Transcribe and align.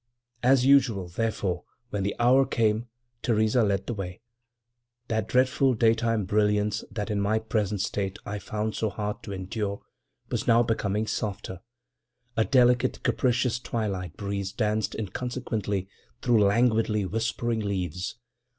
As 0.41 0.65
usual, 0.65 1.07
therefore, 1.09 1.63
when 1.91 2.01
the 2.01 2.15
hour 2.19 2.43
came, 2.43 2.87
Theresa 3.21 3.61
led 3.61 3.85
the 3.85 3.93
way. 3.93 4.23
That 5.09 5.27
dreadful 5.27 5.75
daytime 5.75 6.25
brilliance 6.25 6.83
that 6.89 7.11
in 7.11 7.21
my 7.21 7.37
present 7.37 7.81
state 7.81 8.17
I 8.25 8.39
found 8.39 8.73
so 8.73 8.89
hard 8.89 9.21
to 9.21 9.31
endure 9.31 9.83
was 10.31 10.47
now 10.47 10.63
becoming 10.63 11.05
softer. 11.05 11.61
A 12.35 12.43
delicate, 12.45 13.03
capricious 13.03 13.59
twilight 13.59 14.17
breeze 14.17 14.51
danced 14.51 14.95
inconsequently 14.95 15.87
through 16.23 16.43
languidly 16.45 17.05
whispering 17.05 17.59
leaves. 17.59 18.15